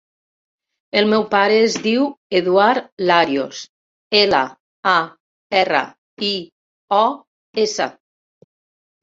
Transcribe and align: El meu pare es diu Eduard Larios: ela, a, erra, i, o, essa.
El 1.01 1.09
meu 1.09 1.25
pare 1.33 1.59
es 1.65 1.75
diu 1.83 2.07
Eduard 2.39 2.87
Larios: 3.09 3.59
ela, 4.21 4.41
a, 4.93 4.95
erra, 5.61 5.85
i, 6.33 6.33
o, 7.03 7.05
essa. 7.67 7.91